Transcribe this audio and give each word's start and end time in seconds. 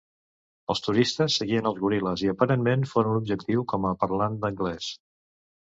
Els 0.73 0.79
turistes 0.85 1.35
seguien 1.41 1.69
als 1.71 1.77
goril·les 1.83 2.23
i 2.27 2.31
aparentment 2.33 2.87
foren 2.95 3.21
objectiu 3.21 3.67
com 3.75 3.89
a 3.91 3.95
parlants 4.07 4.43
d'anglès. 4.47 4.93